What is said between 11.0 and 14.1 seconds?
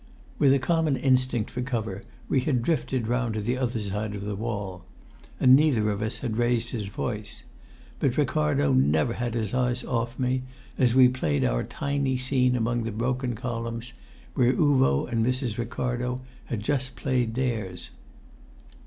played our tiny scene among the broken columns,